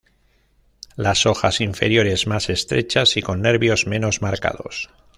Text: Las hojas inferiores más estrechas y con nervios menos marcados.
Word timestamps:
Las 0.95 1.27
hojas 1.27 1.61
inferiores 1.61 2.25
más 2.25 2.49
estrechas 2.49 3.17
y 3.17 3.21
con 3.21 3.43
nervios 3.43 3.85
menos 3.85 4.23
marcados. 4.23 4.89